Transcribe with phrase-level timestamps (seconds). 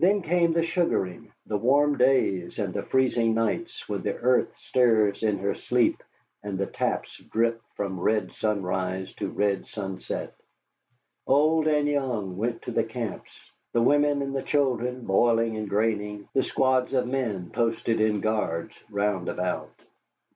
[0.00, 5.22] Then came the sugaring, the warm days and the freezing nights when the earth stirs
[5.22, 6.02] in her sleep
[6.42, 10.34] and the taps drip from red sunrise to red sunset.
[11.24, 13.30] Old and young went to the camps,
[13.72, 19.28] the women and children boiling and graining, the squads of men posted in guards round
[19.28, 19.70] about.